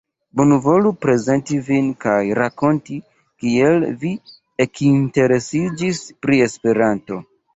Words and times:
Bonvolu 0.39 0.91
prezenti 1.05 1.57
vin 1.67 1.89
kaj 2.05 2.15
rakonti 2.39 2.97
kiel 3.43 3.85
vi 4.05 4.13
ekinteresiĝis 4.67 6.03
pri 6.27 6.43
Esperanto. 6.49 7.23